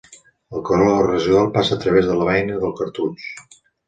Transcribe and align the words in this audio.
El 0.51 0.61
calor 0.69 1.03
residual 1.09 1.51
passa 1.57 1.75
a 1.77 1.81
través 1.83 2.07
de 2.07 2.15
la 2.21 2.25
beina 2.31 2.57
del 2.65 2.73
cartutx. 2.81 3.29